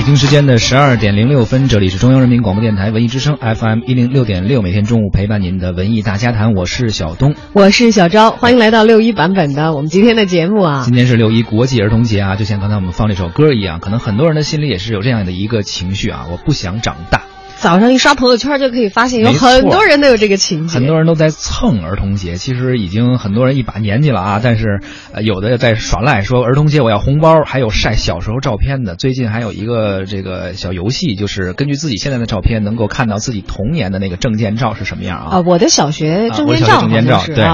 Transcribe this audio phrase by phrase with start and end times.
[0.00, 10.84] 北京时间的十二点零六分，这里是中央人民广播电台文艺之声 FM 一零六点六，每天中午陪伴您的文艺大家谈，我是小东，我是小昭，欢迎来到六一版本的我们今天的节目啊。
[10.86, 17.24] 今天是六一国际儿童节啊，就像刚才我们放这首歌一样，可能很多人的心里也是有这样的一个情绪啊，我不想长大。
[17.60, 20.78] 早上一刷朋友圈就可以发现，有很多人都有这个情节。
[20.78, 24.80] 很多人都在蹭儿童节，其实已经很多人一把年纪了啊，但是
[25.12, 28.96] 呃有的在耍赖，说儿童节我要红包，还有晒小时候照片的。
[28.96, 35.36] 最近还有一个这个小游戏，就是根据自己现在的照片，能够看到自己童年的那个证件照是什么样啊？
[35.36, 37.44] 啊，我的小学证件照，证件照对，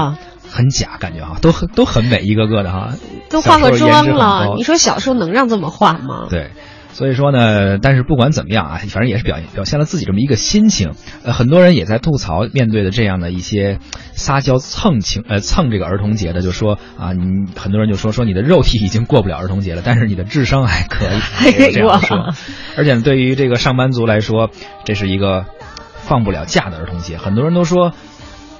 [0.49, 2.93] 很假，感觉哈，都很都很美，一个个的哈，
[3.29, 4.53] 都化过妆了。
[4.55, 6.27] 你说小时候能让这么化吗？
[6.29, 6.51] 对。
[6.97, 10.93] 所以说呢，但是不管怎么样啊，反正也是表表现了自己这么一个心情。
[11.23, 13.77] 呃，很多人也在吐槽，面对的这样的一些
[14.13, 22.33] 撒娇蹭情呃蹭这个儿童节的，就说啊，你很多人就说说你的肉体已经过不了儿童节了，但是你的智商还可以， 还可以这样说。
[22.75, 24.49] 而且对于这个上班族来说，
[24.83, 25.45] 这是一个
[25.97, 27.17] 放不了假的儿童节。
[27.17, 27.93] 很多人都说。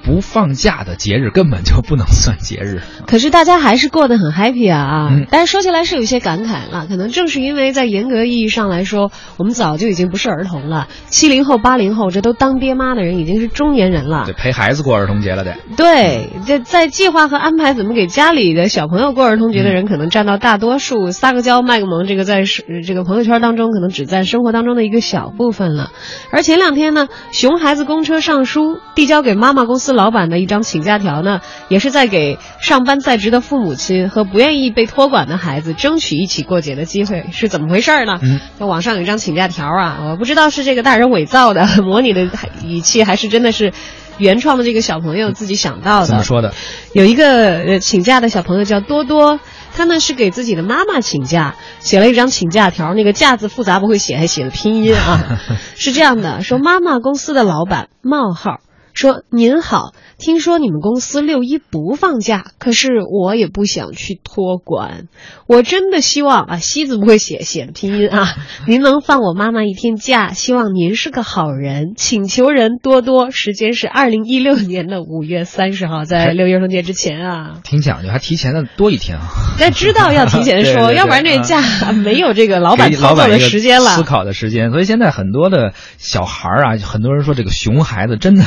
[0.04, 5.10] 不放假的节日根本就不能算节日，可是大家还是过得很 happy 啊啊！
[5.30, 10.88] 但是说起来是有些感慨了，可能正是因为在严格意义上来说，我们早就已经不是儿童了。
[11.08, 15.56] 七零后、八零后，这都当爹妈的人已经是中年人了，得陪孩子过儿童节了得。
[15.76, 21.10] 对，这在计划和安排怎么给家里的小朋友过儿童节的人，可能占到大多数。
[21.10, 22.44] 撒个娇、卖个萌，这个在
[22.86, 25.90] 这个朋友圈当中，可能只占生活当中的一个小部分了。
[26.30, 29.87] 而前两天呢，熊孩子公车上书递交给妈妈公司。
[29.92, 38.18] 老板的一张请假条呢，也是在给上班在职的父母亲和不愿意被托管的孩子争取一起过节的机会，是怎么回事呢？
[38.22, 42.28] 嗯，网上有一张请假条啊，我不知道是这个大人伪造的模拟的
[42.64, 43.72] 语气，还是真的是
[44.18, 46.06] 原创的这个小朋友自己想到的。
[46.06, 46.52] 怎么说的？
[46.92, 49.38] 有一个呃请假的小朋友叫多多，
[49.76, 55.38] 他呢是给自己的妈妈请假，写了一张请假条，那个“假”字复杂不会写，还写了拼音啊，
[55.76, 58.60] 是这样的：说妈妈公司的老板冒号。
[58.98, 65.04] 说您好，听说你们公司六一不放假，可是我也不想去托管，
[65.46, 68.26] 我真的希望啊，西字不会写，写拼音啊，
[68.66, 79.28] 您能放我妈妈一天假，希望您是个好人，请求人多多，时间是二零一六年的五月三十号，在六一儿童节之前啊，挺讲究，还提前的多一天啊，
[79.60, 88.42] 那知道要提前说， 要不然这假没有这个老板操作的时间了，思考的时间，所以现在很多的小孩啊，很多人说这个熊孩子真的。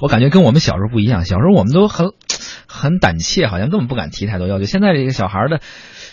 [0.00, 2.10] 我感觉跟我们小时候不一样，小时候我们都很
[2.66, 4.64] 很胆怯，好像根本不敢提太多要求。
[4.64, 5.60] 现在这个小孩的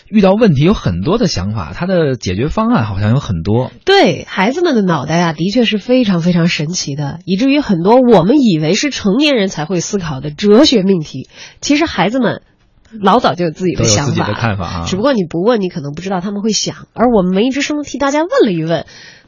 [0.08, 3.70] 遇到问题有很多的想法，他的解决方案好像有很多。
[3.84, 11.28] 对孩子们的脑袋啊，的确是非常非常神奇的，以至于很多我们以为是成年人才会思考的哲学命题，
[11.60, 12.42] 其实孩子们
[13.00, 14.84] 老早就有自己的想法、看法啊。
[14.86, 16.86] 只不过你不问，你可能不知道他们会想。
[16.92, 18.86] 而我们文艺之声替大家问了一问。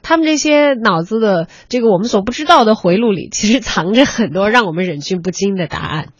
[0.09, 6.11] 他们这些脑子的这个我们所不知道的回路里，其实藏着很多让我们忍俊不禁的答案。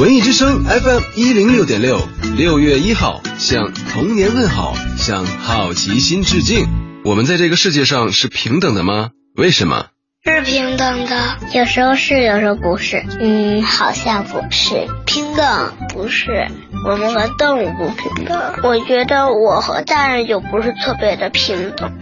[0.00, 2.00] 文艺之声 FM 一零六点六，
[2.36, 6.66] 六月一号向童年问好，向好奇心致敬。
[7.04, 9.10] 我们在这个世界上是平等的吗？
[9.36, 9.86] 为什么？
[10.24, 13.04] 是平等的，有时候是，有时候不是。
[13.20, 16.48] 嗯，好像不是平等，不是。
[16.84, 18.54] 我们和动物不平等。
[18.64, 21.92] 我觉得我和大人就不是特别的平等。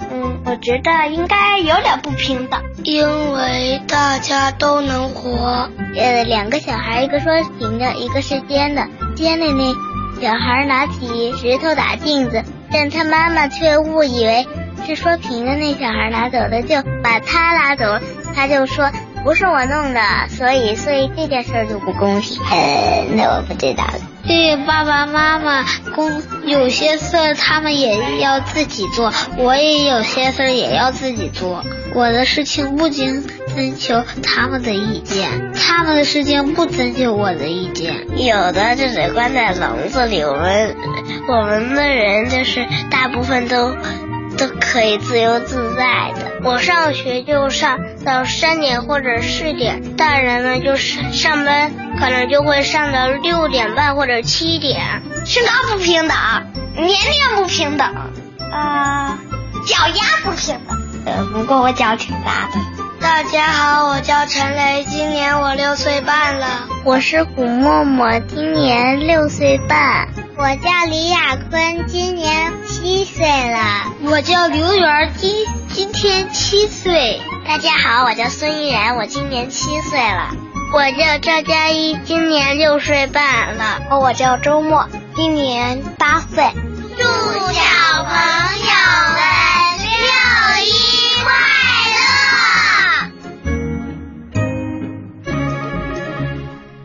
[0.51, 5.71] 我觉得应该有点不平等，因为大家都能活。
[5.97, 8.85] 呃，两个小孩，一个说平的，一个是尖的。
[9.15, 9.73] 尖的那
[10.21, 14.45] 小孩拿起石头打镜子，但他妈妈却误以为。
[14.85, 18.03] 是说平的那小孩拿走的，就把他拉走了。
[18.35, 18.91] 他就说
[19.23, 20.01] 不是我弄的，
[20.31, 22.41] 所以所以这件事就不公平。
[22.51, 23.85] 呃，那我不知道。
[24.27, 25.65] 对爸爸妈妈
[25.95, 31.65] 公有些事儿他们也要自己做，我也有些事儿也要自己做。
[31.95, 33.27] 我的事情不经
[33.57, 38.07] 征求他们的意见，他们的事情不征求我的意见。
[38.17, 40.77] 有的就得关在笼子里，我们
[41.29, 43.77] 我们的人就是大部分都。
[44.41, 46.41] 都可以自由自在的。
[46.43, 51.71] 我上学就上到三点或者四点，大人呢就是上班
[52.01, 55.03] 可能就会上到六点半或者七点。
[55.27, 56.17] 身高不平等，
[56.75, 57.87] 年龄不平等，
[58.51, 59.19] 啊，
[59.67, 60.79] 脚丫不平等。
[61.05, 62.59] 呃，不过我脚挺大的。
[62.99, 66.47] 大家好，我叫陈雷，今年我六岁半了。
[66.85, 70.09] 我是古默默，今年六岁半。
[70.37, 75.31] 我叫李亚坤，今年七岁了，我叫刘媛，今
[75.69, 77.21] 今天七岁。
[77.47, 80.35] 大家好，我叫孙怡然，我今年七岁了。
[80.73, 83.83] 我叫赵佳怡，今年六岁半了。
[84.01, 86.43] 我叫周末，今年八岁。
[86.97, 87.53] 祝小
[88.07, 88.49] 朋友们
[89.85, 90.73] 六一
[91.23, 91.29] 快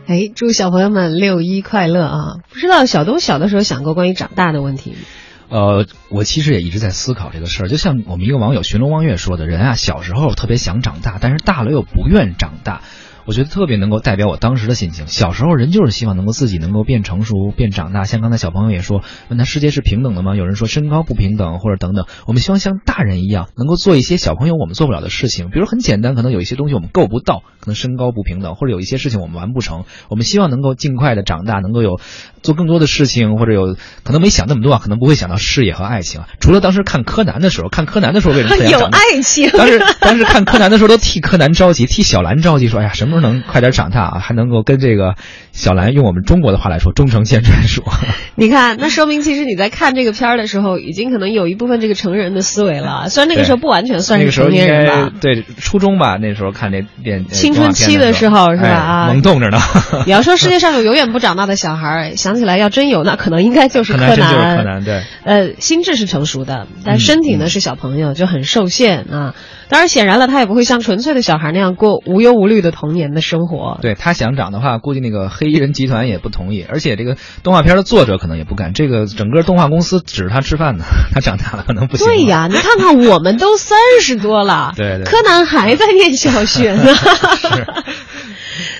[0.02, 0.04] 乐！
[0.08, 2.36] 哎，祝小朋友们六一快乐啊！
[2.52, 4.98] 不知道小东小的时候想过关于长大的问题吗？
[5.48, 7.68] 呃，我其实也一直在思考这个事儿。
[7.68, 12.82] 就像我们一个网友寻龙望月说的，人啊，小时候特别想长大，但是大了又不愿长大。
[13.26, 15.08] 我觉得特别能够代表我当时的心情。
[15.08, 18.04] 小时候人就是希望能够自己能够变成熟、变长大。
[18.04, 20.36] 像刚才小朋友也说，问他世界是平等的吗？
[20.36, 22.06] 有人说身高不平等，或者等等。
[22.26, 25.50] 我们希望像大人一样，能够做一些小朋友我们做不了的事情。
[25.50, 29.84] 比如很简单，可能有一些东西我们够不到，可能身高不平等，或者有一些事情我们完不成。
[30.08, 32.00] 我们希望能够尽快的长大，能够有
[32.42, 36.22] 做更多的事情，或者有可能没想那么多啊，可能不会想到事业和爱情。
[36.38, 39.50] 除了当时看柯南的时候，看柯南的时候为什么有爱情？
[39.50, 44.02] 当时当时看柯南的时候都替柯南着急，替小兰着急，说哎呀，什么能快点长大？
[44.04, 45.14] 啊，还能够跟这个
[45.56, 47.82] 小兰用我们中国的话来说，忠诚线传说。
[48.36, 53.08] 你看，那说明其实你在看这个片儿的时候，已经可能有一部分这个成人的思维了。
[53.08, 58.68] 虽然那个时候不完全算是成年人吧，对初中吧，那时候看这电青春期的时候是吧？
[58.68, 59.58] 啊，萌动着呢。
[60.04, 64.58] 你要说世界上有永远不长大的小孩，想起来要真有，那可能应该就是柯南。
[64.58, 65.02] 柯南对。
[65.24, 69.34] 呃，心智是成熟的，但身体呢是小朋友，就很受限啊。
[69.68, 73.78] 当然，显然了，他也不会像纯粹的小孩那样过无忧无虑的童年的生活。
[73.80, 78.72] 对他想长的话，估计那个黑衣人集团也不同意，而且这个动画片的作者可能也不敢。
[78.72, 82.06] 这个整个动画公司指着他吃饭呢， 他长大了可能不行。
[82.06, 86.94] 对呀，你看看，我们都三十多了， 对对，柯南还在念小学呢。
[86.94, 87.66] 是。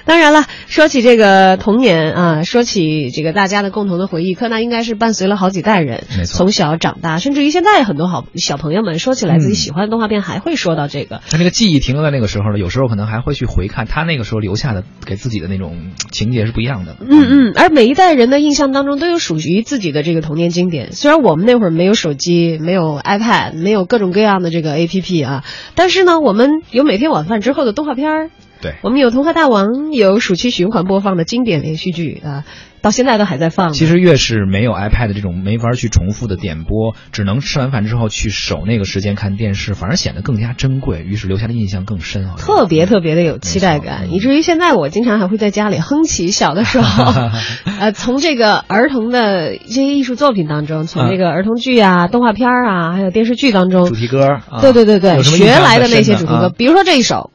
[0.06, 11.20] 当然了，说起这个童年啊，说起这个大家的共同的回忆，柯南应该是伴随了好几代人，从小长大，甚至于现在很多好小朋友们说起来自己喜欢的动画片，还会说到这个。
[11.28, 16.96] 他那个记忆停留在那个时候呢，有时候可能还会去回看他那个时候留下的给自己的那种情节是不一样的。
[17.00, 20.92] 嗯嗯，而每一代人的印象当中都有属于自己的这个童年经典。
[20.92, 25.44] 虽然我们那会儿没有手机，没有 iPad，没有各种各样的这个 APP 啊，
[25.74, 28.30] 但是呢，我们有每天晚饭之后的动画片儿。
[28.60, 32.44] 对，我们有《童话大王》，有暑期循环播放的经典连续剧啊，
[32.80, 33.74] 到现在都还在放。
[33.74, 42.30] 其实越是没有 iPad 这种没法去重复的点播，只能吃完饭之后去守那个时间看电视，反而显得更加珍贵，于是留下的印象更深。
[42.38, 47.12] 特别特别的有期待感，以至于现在我经常还会在家里哼起小的时候，
[47.78, 57.30] 呃，从这个儿童的一些艺术作品当中，从这个儿童剧啊、动画片啊，还有电视剧当中主题歌，对对对对，学来的那些主题歌，比如说这一首。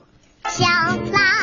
[0.62, 0.68] 小
[1.12, 1.41] 狼。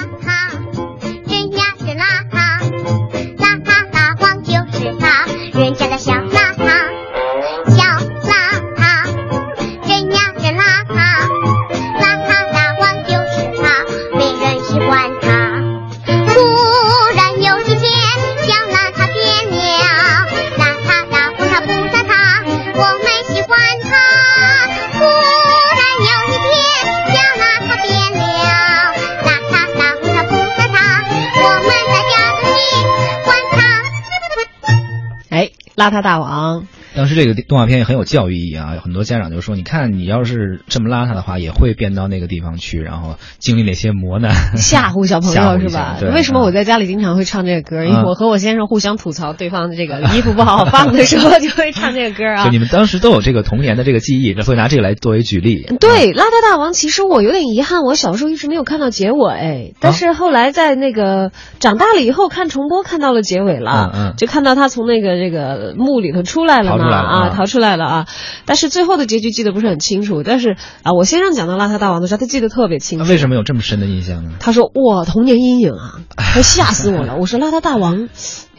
[35.79, 36.67] 邋遢大王，
[36.99, 38.75] 当时这个动画片也很有教育意义啊！
[38.83, 45.97] 很多家长就说：“你看，你要是这么邋遢的话，也会变到那个地方去，然后经历那些磨难，吓唬小朋友 是吧？
[46.13, 47.85] 为什么我在家里经常会唱这个歌？
[47.85, 52.47] 因为我和我先生互相吐槽对方的这个衣服不好好放的时候，就会唱这个歌啊。
[52.47, 55.63] 就 你们当时都有这个童年的这个记忆，会拿这个来作为举例。
[55.79, 68.07] 对，邋遢大王，其实我有点遗憾，我小时候一直没有看到结尾，但是后来在那个长大了以后看重播，看到了结尾了，嗯，就看到他从那个这个墓里头出来了嘛，啊，逃出来了啊！
[68.47, 70.23] 但是最后的结局记得不是很清楚。
[70.23, 73.09] 但是啊，我先生讲到邋遢大王的时候，他记得特别清楚。
[73.09, 74.33] 为什么有这么深的印象呢？
[74.41, 78.09] 他说：“哇，童年阴影啊， 他吓死我了。”我说：“邋遢大王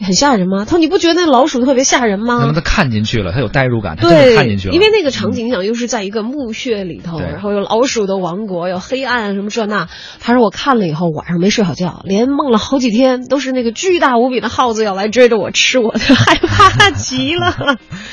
[0.00, 4.74] 很吓人吗？”他说：“你不觉得那老鼠特别吓人吗？”那么他看进去了，他有代入感，他对，看进去了。
[4.74, 9.88] 因为那个场景想又是在一个墓穴里头，然后有老鼠的王国，有黑暗什么这那。
[10.20, 17.78] 他说：“我看了以后晚上没睡好觉，连梦了好几天，都是那个巨大无比的耗子要来追着我吃我，害怕极了。”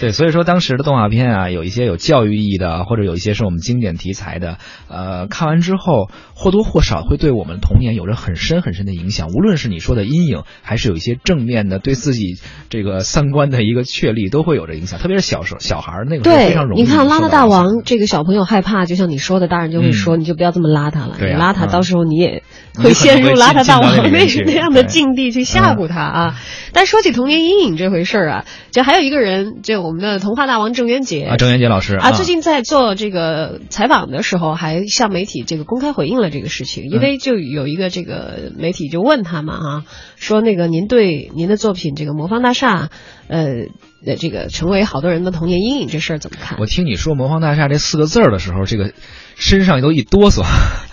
[0.00, 9.28] 对，所以说当时的动画片啊，有一些有教育意义的，或者有一些是我们经典题材的，呃，看完之后或多或少会对我们童年有着很深很深的影响。
[9.28, 12.36] 无论是你说的阴影，还是有一些正面的对自己
[12.70, 15.00] 这个三观的一个确立，都会有着影响。
[15.00, 16.82] 特别是小时候小孩那个时候非常容易。
[16.82, 22.42] 你看邋遢大王这个小朋友害怕，就像你说的，大人就会说，你就不要这么邋遢了，你邋遢到时候你也
[22.76, 26.34] 会陷入邋遢大王那那 样的境地去吓唬他啊。
[26.72, 39.84] 但说起童年阴影这回事儿啊，就还有一个人，就我们的童话大王郑渊洁啊，郑渊洁老师啊，最近在做这个采访的时候，还向媒体这个公开回应了这个事情，因为就有一个这个媒体就问他嘛哈，
[40.16, 42.90] 说那个您对您的作品这个魔方大厦，
[43.28, 43.68] 呃。
[44.06, 46.56] 呃，这个成为好多人的童年阴影这事儿怎么看？
[46.60, 48.92] 我听你说“魔方大厦”这四个字儿的时候，这个
[49.34, 50.44] 身上都一哆嗦。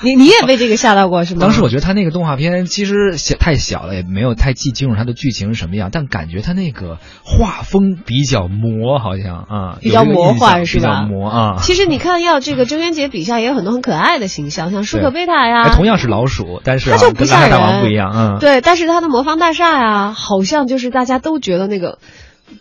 [0.05, 1.41] 你你也被这个吓到过是吗？
[1.41, 11.57] 当时我觉得他那个动画片其实小太小了，也没有太记清楚它的剧情是什么样，但感觉他那个画风比较魔，好像啊，比较魔幻是吧比较魔啊。
[11.63, 21.97] 其实你看，要这个郑渊洁笔下也有很多很可爱的形象，像舒克贝塔呀，哎同样是老鼠，但是、啊、他就不跟吓人，大王不一样，嗯，对，但是他的魔方大厦呀，好像就是大家都觉得那个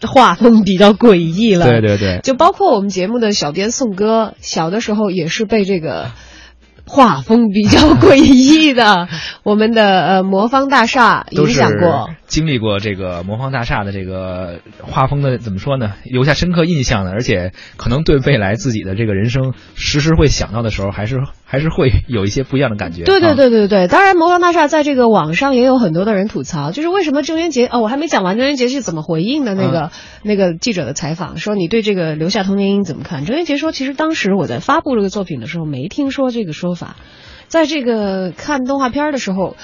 [0.00, 1.66] 画风比较诡异了。
[1.68, 6.10] 对对对，就包括我们节目的小编宋哥，小的时候也是被这个。
[6.86, 9.08] 画风比较诡异的，
[9.42, 15.94] 我们的呃魔方大厦影响过，经历过这个魔方大厦的这个画风的怎么说呢？
[16.04, 23.04] 留下深刻印象的，而且可能对未来自己的这个人生时时会想到的时候，还是还是会有一些不一样的感觉。
[23.04, 29.90] 对对啊对对对，当然魔方大厦在这个网上也有很多的人吐槽，就是为什么郑渊洁哦，我还没讲完郑渊洁是怎么回应的那个、嗯
[30.22, 33.24] 那个记者的采访，说你对这个留下童年阴影怎么看？
[33.24, 36.96] 郑渊洁说，其实当时我在发布这个作品的时候没听说这个说法，
[37.46, 39.56] 在这个看动画片的时候。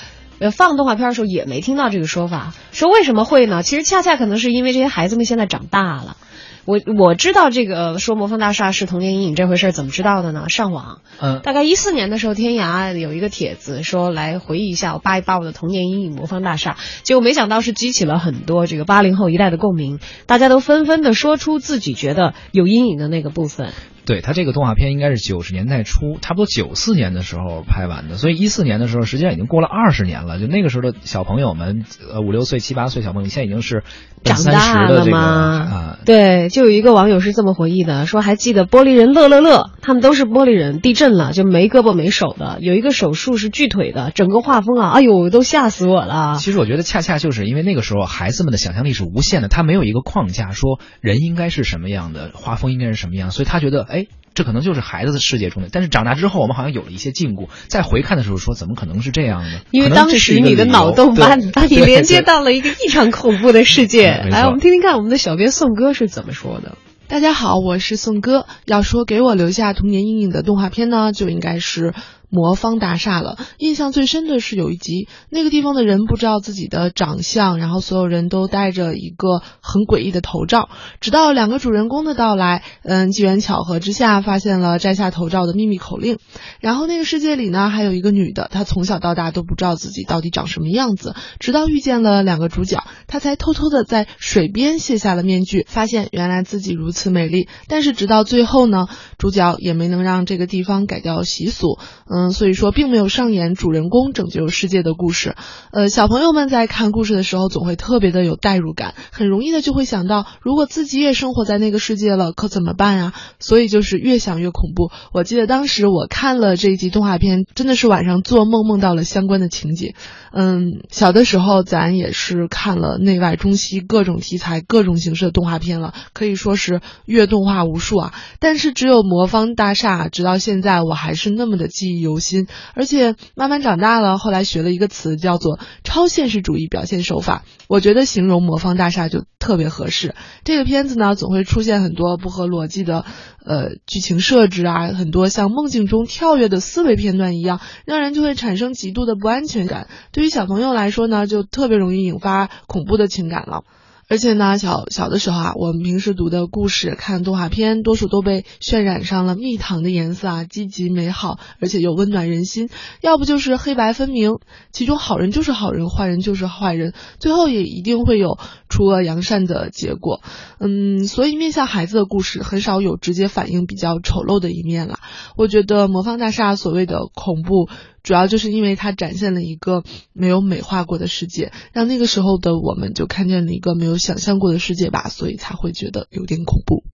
[0.42, 3.62] 呃，放动画片的时候也没听到这个说法，说为什么会呢？
[3.62, 6.16] 其实恰恰可能是因为这些孩子们现在长大了。
[6.64, 10.48] 我我知道这个说魔方大厦是童年阴影这回事儿，怎么知道的呢？
[10.48, 23.72] 上网，嗯，大概一四年的时候，天涯有一个帖子说来回忆一下，我扒一扒我的童年阴影魔方大厦，结果没想到是激起了很多这个八零后一代的共鸣，大家都纷纷的说出自己觉得有阴影的那个部分。
[24.10, 30.40] 对他这个动画片应该是九十年代初，差不多九四年的时候拍完的，所以一四年的时候，实际上已经过了二十年了。
[30.40, 33.84] 就那个时候的小朋友们，呃，五六岁、七八岁小朋友，现在已经是
[34.24, 35.18] 长大了吗？
[35.20, 46.34] 啊，对，就有一个网友是这么回忆的，说还记得玻璃人乐乐乐，他们都是玻璃人，地震了就没胳膊没手的，有一个手术是锯腿的，整个画风啊，哎呦，都吓死我了。
[46.40, 53.99] 其实我觉得恰恰就是因为那个时候孩子们的想象力是无限的，他没有一个框架说人应该是什么样的，画风应该是什么样，所以他觉得哎。
[54.32, 57.48] 这可能就是孩子的世界中的，但是长大之后，我们好像有了一些禁锢。
[57.66, 59.60] 再回看的时候，说怎么可能是这样呢？
[59.72, 64.06] 因为当时你的脑洞把你把你连接到了一个异常恐怖的世界。
[64.08, 66.78] 来，我们听听看我们的小编宋哥是怎么说的。
[67.08, 68.46] 大家好，我是宋哥。
[68.66, 71.90] 要说给我留下童年阴影的动画片呢，就应该是
[72.30, 73.36] 《魔方大厦》了。
[73.58, 80.68] 印象最深的是有一集，那个地方的人不知道自己的长相，然后所有人都戴着一个很诡异的头罩。
[81.00, 86.18] 直到两个主人公的到来，嗯，机缘巧合之下发现了摘下头罩的秘密口令。
[86.60, 97.48] 然后那个世界里呢，还有一个女的，她从小到大都不知道自己到底长什么样子，直到遇见了两个主角，她才偷偷的在水边卸下了面具，发现原来自己如此美丽。
[97.66, 98.86] 但是直到最后呢，
[99.18, 105.36] 主角也没能让这个地方改掉习俗，嗯，嗯所以说并没有上演主人公拯救世界的故事。
[105.72, 113.12] 呃，小朋友们在看故事的时候，总会特别的有代入感，很容易的就会想到，如果自己也生活在那个世界了，可怎么办呀？
[113.38, 114.90] 所以就是越想越恐怖。
[115.12, 119.94] 我记得当时我看了这一集动画片，真的是晚上做梦梦到了相关的情节。
[120.32, 128.14] 嗯，小的时候咱也是看了内外中西各种题材、各种形式的动画片了，可以说是阅动画无数啊。
[128.40, 132.46] 但是只有魔方大厦，直到现在我还是那么的记忆犹犹新。
[132.74, 140.14] 而且慢慢长大了，后来学了一个词叫做超现实主义表现手法，我觉得形容魔方大厦就特别合适。
[140.44, 143.04] 这个片子呢，总会出现很多不合逻辑的
[143.44, 149.88] 呃剧情设置啊，很多像梦境中跳跃的思维片段一样，让人就会产生极度的不安全感。
[150.12, 153.62] 对于小朋友来说呢，就特别容易引发恐怖的情感了。
[154.10, 162.66] 而且呢，小小的时候啊，我们平时读的故事、看动画片，多数都被渲染上了蜜糖的颜色啊，积极美好，而且又温暖人心；
[163.00, 164.40] 要不就是黑白分明，
[164.72, 168.36] 其中好人就是好人，坏人就是坏人，最后也一定会有
[168.68, 170.20] 除恶扬善的结果。
[170.58, 174.98] 嗯，所以面向孩子的故事很少有直接反映比较丑陋的一面啦。
[175.36, 177.68] 我觉得《魔方大厦》所谓的恐怖。
[178.02, 186.84] 主要就是因为它展现了一个没有美化过的世界，让那个时候的我们就看见了一个没有想象过的世界吧，所以才会觉得有点恐怖。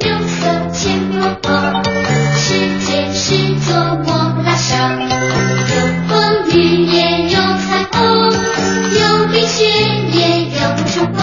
[0.00, 1.82] 六色千魔花，
[2.34, 5.08] 世界是座魔大厦，有
[6.08, 8.00] 风雨也有彩虹，
[8.94, 9.64] 有冰雪
[10.14, 10.56] 也有
[10.86, 11.18] 春花。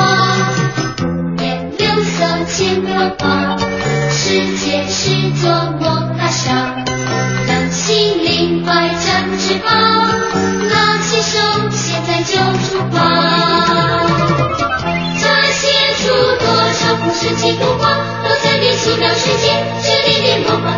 [1.78, 3.58] 六色千魔花，
[4.28, 6.74] 世界是座魔大厦，
[7.48, 9.72] 让心灵怀展翅膀，
[10.68, 11.38] 拿起手，
[11.70, 12.34] 现在就
[12.66, 12.98] 出发。
[15.22, 15.62] 展现
[16.00, 16.10] 出
[16.44, 17.84] 多少故事及图画，
[18.24, 20.74] 都在变奇妙世界，这里的魔法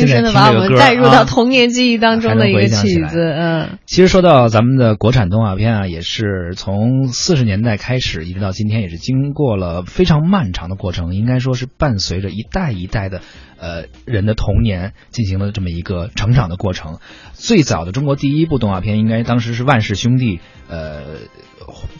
[0.00, 3.78] 深深的把我们带入啊到童年记忆当中的一个曲子，嗯。
[3.86, 13.20] 其实说到咱们的国产动画片啊，也是从四十年代开始，一直到今天，也是经过了非常漫长的过程，应该说是伴随着一代一代的
[13.58, 16.98] 呃人的童年进行了这么一个成长的过程。
[17.32, 21.02] 最早的中国第一部动画片，应该当时是万氏兄弟呃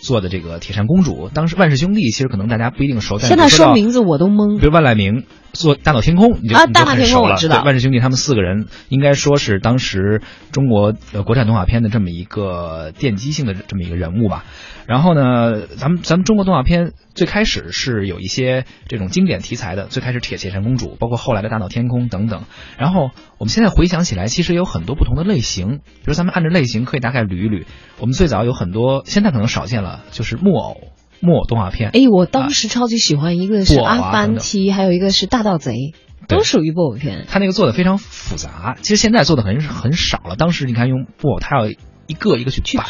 [0.00, 1.28] 做的这个《铁扇公主》。
[1.32, 4.66] 当时万氏兄弟其实可能大家不一定熟，但是现在说名字我都懵比。
[4.66, 14.44] 如万籁鸣做《大闹天空》，你就你就啊大闹天空很熟了我知道对万氏兄弟他们四个人应该说是当时中国呃国产动画片的这么一个奠基性的这么一个人物吧。
[14.84, 22.42] 然后呢，咱们咱们中国动画片最开始是有一些这种经典题材的，最开始《铁铁扇公主》，包括后来的《大闹天空》等等。
[22.78, 27.64] 然后我们现在回想起来，其实有很多不同的类型，比如咱们按照类型可以大概捋一捋。
[28.00, 30.78] 我们最早有很多，现在可能少见了，就是木偶
[31.22, 31.90] 木偶动画片。
[31.94, 35.72] 哎，我当时超级喜欢一个是《阿凡提》，还有一个是《大盗贼》，
[36.28, 37.24] 都属于布偶片。
[37.28, 40.36] 他那个做的非常复杂，其实现在做的很很少了。
[40.36, 42.84] 当时你看用布偶，他要一个一个去摆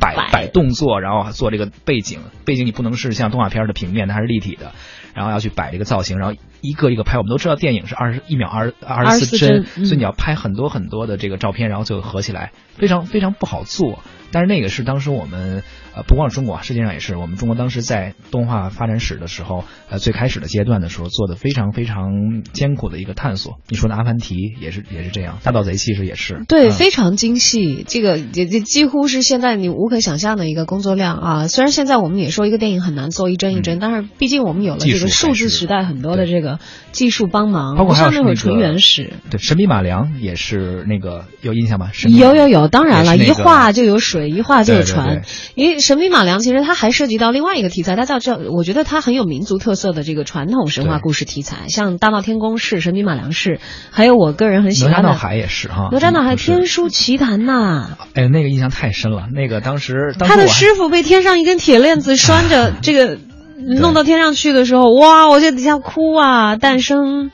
[0.00, 4.72] 摆摆摆动作，然后做这个背景，背景你不能是像动画片的平面，它是立体的，
[5.14, 7.16] 然后要去摆这个造型，然后一个一个拍。
[7.16, 14.00] 我们都知道电影是二十一秒二二十四24帧所以你要拍很多很多的这个照片，然后最后合起来，非常非常不好做。
[14.32, 15.62] 但是那个是当时我们
[15.96, 23.54] 呃不光是中国啊，世界上也是，我们中国当时在动画发展史的时候，呃最开始的阶段的时候做的非常非常艰苦的一个探索。
[23.68, 31.48] 你说的《阿凡提》也是也是这样，《大盗贼》其实也是对，嗯非常精细，这个也这几乎是现在你无可想象的一个工作量啊。
[31.48, 36.58] 虽然现在我们也说一个电影很难做一帧一帧，但是毕竟我们有了这个数字时代很多的这个
[36.92, 39.14] 技术帮忙，包括不像那会儿纯原始。
[39.30, 41.90] 对，神笔马良也是那个有印象吗？
[42.06, 45.06] 有有有，当然了，一画就有水，一画就有船。
[45.06, 45.22] 对
[45.54, 53.60] 因为神笔马良其实它还涉及到另外一个题材，它叫叫，我觉得它很有民族特色的这个传统神话故事题材，像大闹天宫是，神笔马良是，
[53.92, 57.90] 还有我个人很喜欢哪吒闹海也是哈，哪吒闹海天书奇谭呐。
[58.14, 59.28] 哎，那个印象太深了。
[59.32, 63.18] 那个当时，当时他的师傅被天上一根铁链子拴着，这个
[63.56, 66.56] 弄到天上去的时候，哇，我在底下哭啊！
[66.56, 67.30] 诞生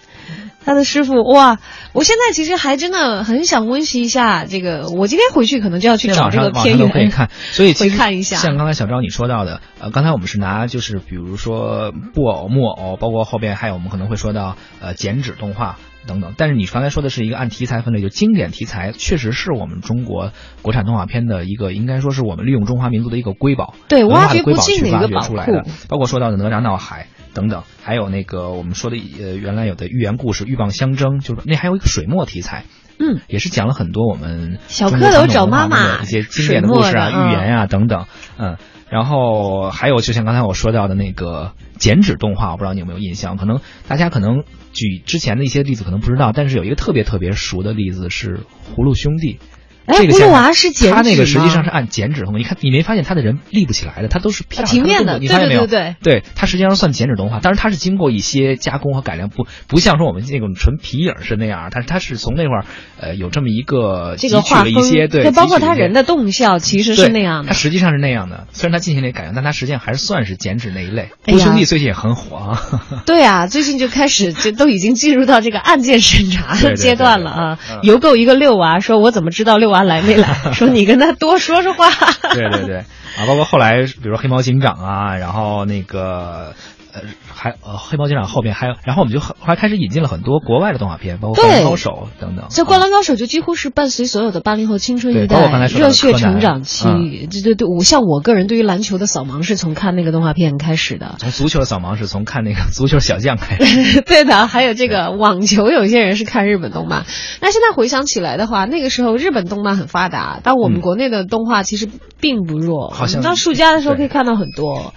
[0.64, 1.58] 他的师傅，哇！
[1.92, 6.78] 我现在其实还真的很想温习一下这个，我今天回去可能就要去找这个片源。
[6.78, 16.34] 都可以看， 所以其实会看一下像刚才小昭你说到的，呃，刚才我们是拿就是比如说布偶、木偶，包括后边还有我们可能会说到呃剪纸动画等等。
[16.36, 27.08] 但是你刚才说的是一个按题材分类，就经典题材，确实是我们中国国产动画片的一个，应该说是我们利用中华民族的一个瑰宝，对文化挖掘不的瑰宝去挖尽的一个宝掘出来的库，包括说到的哪吒闹海。
[27.34, 32.64] 等等，还有那个我们说的呃，原来有的寓言故事《鹬蚌相争》，就是那还有一个水墨题材，
[32.98, 38.06] 嗯，也是讲了很多我们小蝌蚪找妈妈一些经典的故事啊、寓言啊等等，
[38.38, 38.56] 嗯，
[38.88, 43.36] 然后还有就像刚才我说到的那个剪纸动画，我不知道你有没有印象？
[43.36, 48.40] 可能大家可能举之前的一些例子可能不知道，但是有一个特别特别熟的例子是
[48.74, 49.38] 葫芦兄弟。
[49.86, 52.24] 哎这个葫芦娃像是剪他那个实际上是按剪纸。
[52.34, 55.66] 你看，你没发现他的人立不起来的，他都是飘平面的你发现没有？
[55.66, 62.64] 对对对，它实际上算剪纸动画，但是他是经过一些加工和改良，不不像说我们那种纯皮影是那样，但是它是从那块儿
[62.98, 67.54] 呃有这么一个这个汲取画风，了一些对，包括他人的动效其实是那样的他。
[67.54, 68.46] 实际上是那样的。
[68.52, 71.10] 虽然他进行了改良，但他实际上还是算是剪纸那一类。
[71.24, 72.62] 哎呀胡兄弟最近也很火啊，
[73.06, 80.28] 对啊，最近就开始就都已经进入到这个案件审查的阶段了啊邮购一个六娃，说我怎么知道六娃来没来？
[80.54, 81.88] 说你跟他多说说话。
[82.32, 82.76] 对对对
[83.18, 86.54] 啊，包括后来比如说黑猫警长啊，然后那个。
[86.92, 87.00] 呃，
[87.32, 92.46] 还呃，黑猫警长后面还有，然后我们就后来开始引进了很多国外的动画片，包括《灌篮对高手》等等。
[92.50, 96.84] 这《灌篮高手》就几乎是伴随所有的八零后青春一代热血成长期。
[97.30, 101.16] 这对对对，我像我个人对于篮球的扫盲是从看那个动画片开始的。
[101.18, 104.02] 从足球的扫盲是从看那个 足球小将开始。
[104.02, 107.06] 对的，还有这个网球，有些人是看日本动漫。
[107.40, 111.88] 那现在回想起来的话，那个时候日本动漫很发达，但我们嗯国内的动画其实
[112.20, 112.90] 并不弱。
[112.90, 114.92] 好像我们到暑假的时候可以看到很多。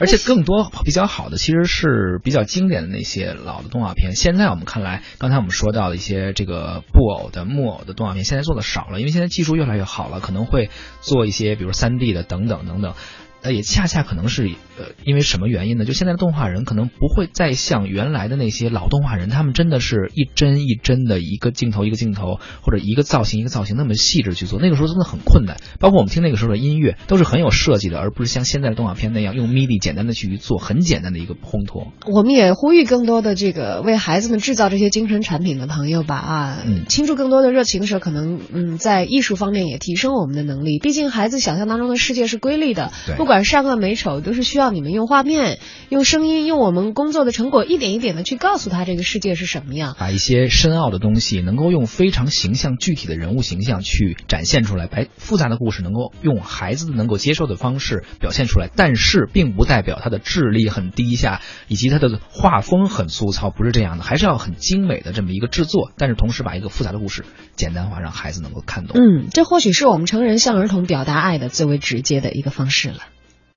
[0.00, 4.16] 而且更多比较好的其实是比较经典的那些老的动画片。
[4.16, 10.70] 现在我们看来，刚才我们说到的一些这个布偶的、木偶的动画片，现在做的少了，因为现在技术越来越好了，可能会
[11.02, 12.94] 做一些比如三 D 的等等等等。
[13.42, 14.48] 呃，也恰恰可能是
[14.78, 15.84] 呃，因为什么原因呢？
[15.84, 24.58] 就现在的动画人可能不会再像原来的那些老动画人，他们真的是一帧一帧的一个镜头一个镜头，或者一个造型一个造型那么细致去做。
[24.60, 31.92] 那个时候真的很困难，包括我们听那个时候的音乐都是很有设计的，而不是像现在的动画片那样用 MIDI 简单的去做很简单的一个烘托。
[32.06, 40.78] 我们也呼吁更多的这个为孩子们制造这些精神产品的朋友吧啊，嗯倾注更多的热情的时候，可能嗯在艺术方面也提升我们的能力。
[40.78, 43.29] 毕竟孩子想象当中的世界是瑰丽的，对。
[43.30, 49.94] 管善恶美丑，都是需要你们用画面、用声音、用我们工作的成果，一点一点的去告诉他这个世界是什么样。
[50.00, 58.68] 把一些深奥的东西能够用非常形象、具体的人物形象去展现出来，把复杂的故事能够用孩子能够接受的方式表现出来。
[58.74, 65.92] 但是，并不代表他的智力很低下，以及他的画风很粗糙，不是这样的，还是要很精美的这么一个制作。
[65.96, 68.96] 但是，同时把一个复杂的故事简单化，让孩子能够看懂。
[69.00, 72.98] 嗯，这或许是我们成人向儿童表达爱的最为直接的一个方式了。